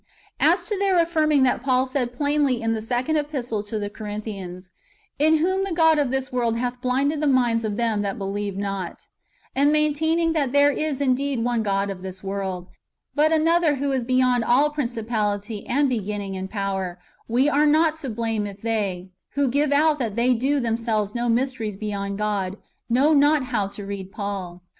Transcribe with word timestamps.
As 0.39 0.65
to 0.65 0.75
their 0.79 0.97
affirming 0.99 1.43
that 1.43 1.61
Paul 1.61 1.85
said 1.85 2.11
plainly 2.11 2.59
in 2.59 2.73
the 2.73 2.81
Second 2.81 3.17
[Epistle] 3.17 3.61
to 3.61 3.77
the 3.77 3.87
Corinthians," 3.87 4.71
In 5.29 5.37
whom 5.37 5.63
the 5.63 5.73
God 5.75 5.99
of 5.99 6.09
this 6.09 6.31
world 6.31 6.57
hath 6.57 6.81
blinded 6.81 7.21
the 7.21 7.27
minds 7.27 7.63
of 7.63 7.77
them 7.77 8.01
that 8.01 8.17
believe 8.17 8.57
not," 8.57 8.97
^ 8.99 9.07
and 9.55 9.71
maintaining 9.71 10.33
that 10.33 10.53
there 10.53 10.71
is 10.71 11.01
indeed 11.01 11.43
one 11.43 11.61
God 11.61 11.91
of 11.91 12.01
this 12.01 12.23
world, 12.23 12.65
but 13.13 13.31
another 13.31 13.75
who 13.75 13.91
is 13.91 14.03
beyond 14.03 14.43
all 14.43 14.71
principality, 14.71 15.67
and 15.67 15.87
beginning, 15.87 16.35
and 16.35 16.49
power, 16.49 16.97
we 17.27 17.47
are 17.47 17.67
not 17.67 17.97
to 17.97 18.09
blame 18.09 18.47
if 18.47 18.59
they, 18.63 19.11
who 19.35 19.47
give 19.47 19.71
out 19.71 19.99
that 19.99 20.15
they 20.15 20.33
do 20.33 20.59
themselves 20.59 21.13
know 21.13 21.29
mysteries 21.29 21.77
beyond 21.77 22.17
God, 22.17 22.57
know 22.89 23.13
not 23.13 23.43
how 23.43 23.67
to 23.67 23.85
read 23.85 24.11
Paul. 24.11 24.63